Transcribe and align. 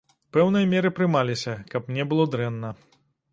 Пэўныя 0.35 0.69
меры 0.71 0.91
прымаліся, 0.99 1.53
каб 1.75 1.91
мне 1.93 2.07
было 2.15 2.25
дрэнна. 2.37 2.73